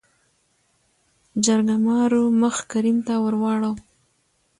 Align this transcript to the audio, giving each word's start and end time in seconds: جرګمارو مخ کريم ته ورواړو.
جرګمارو 1.45 2.23
مخ 2.41 2.55
کريم 2.71 2.97
ته 3.07 3.13
ورواړو. 3.23 3.71